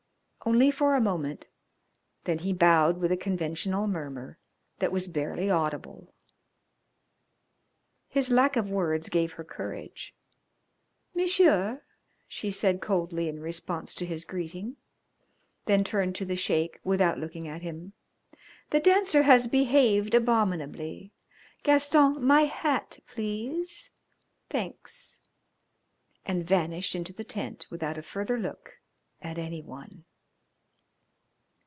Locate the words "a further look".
27.99-28.79